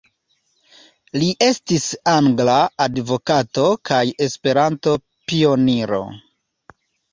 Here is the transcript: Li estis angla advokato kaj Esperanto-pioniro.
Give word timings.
Li 1.23 1.27
estis 1.47 1.85
angla 2.13 2.55
advokato 2.87 3.67
kaj 3.91 4.01
Esperanto-pioniro. 4.29 6.05